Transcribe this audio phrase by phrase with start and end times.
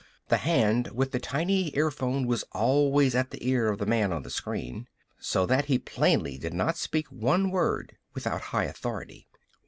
[0.29, 4.23] The hand with the tiny earphone was always at the ear of the man on
[4.23, 4.87] the screen,
[5.19, 9.27] so that he plainly did not speak one word without high authority.